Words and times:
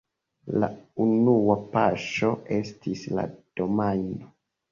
La 0.61 0.67
unua 1.03 1.57
paŝo 1.75 2.31
estis 2.57 3.05
la 3.19 3.27
domajno. 3.61 4.35